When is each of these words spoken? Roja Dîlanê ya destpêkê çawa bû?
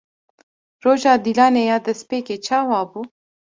Roja 0.83 1.13
Dîlanê 1.23 1.63
ya 1.69 1.77
destpêkê 1.85 2.35
çawa 2.45 2.81
bû? 2.91 3.01